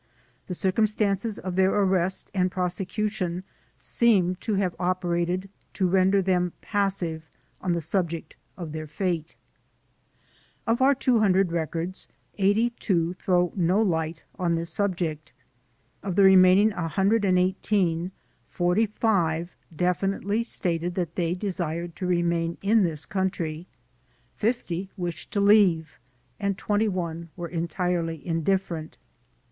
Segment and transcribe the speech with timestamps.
[0.47, 3.43] The cir cumstances of their arrest and prosecution
[3.77, 7.29] seem to have operated to render them passive
[7.61, 9.35] on the subject of their fatb.
[10.65, 12.07] Of our 200 records
[12.39, 15.33] 82 throw no light on this subject.
[16.01, 18.11] Of the remaining 118,
[18.47, 23.67] 45 definitely stated that they de sired to remain in this country;
[24.33, 25.99] 50 wished to leave,
[26.39, 28.97] and 21 were entirely indifferent.